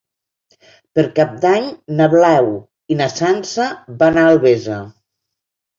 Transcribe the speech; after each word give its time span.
Per 0.99 1.03
Cap 1.19 1.35
d'Any 1.43 1.67
na 1.99 2.09
Blau 2.15 2.49
i 2.95 3.01
na 3.03 3.11
Sança 3.21 3.71
van 4.03 4.23
a 4.25 4.29
Albesa. 4.35 4.85